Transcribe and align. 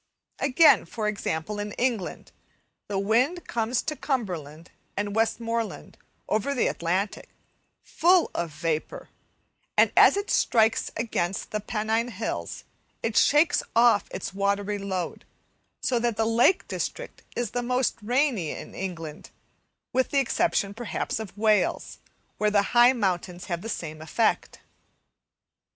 Again 0.39 0.85
for 0.85 1.07
example 1.07 1.59
in 1.59 1.73
England, 1.73 2.31
the 2.87 2.97
wind 2.97 3.47
comes 3.47 3.83
to 3.83 3.95
Cumberland 3.95 4.71
and 4.97 5.15
Westmorland 5.15 5.95
over 6.27 6.55
the 6.55 6.65
Atlantic, 6.65 7.29
full 7.83 8.31
of 8.33 8.49
vapour, 8.51 9.09
and 9.77 9.91
as 9.95 10.17
it 10.17 10.31
strikes 10.31 10.89
against 10.97 11.51
the 11.51 11.59
Pennine 11.59 12.07
Hills 12.09 12.63
it 13.03 13.15
shakes 13.15 13.61
off 13.75 14.05
its 14.09 14.33
watery 14.33 14.79
load; 14.79 15.23
so 15.83 15.99
that 15.99 16.17
the 16.17 16.25
lake 16.25 16.67
district 16.67 17.21
is 17.35 17.51
the 17.51 17.61
most 17.61 17.95
rainy 18.01 18.49
in 18.49 18.73
England, 18.73 19.29
with 19.93 20.09
the 20.09 20.17
exception 20.19 20.73
perhaps 20.73 21.19
of 21.19 21.37
Wales, 21.37 21.99
where 22.39 22.49
the 22.49 22.63
high 22.73 22.91
mountains 22.93 23.45
have 23.45 23.61
the 23.61 23.69
same 23.69 24.01
effect. 24.01 24.61